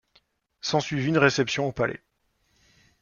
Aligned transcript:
S'en 0.61 0.79
suivit 0.79 1.09
une 1.09 1.19
réception 1.19 1.67
au 1.67 1.71
palais. 1.71 2.01